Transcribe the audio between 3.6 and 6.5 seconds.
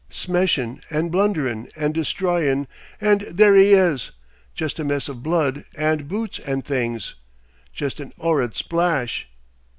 'is! Jest a mess of blood and boots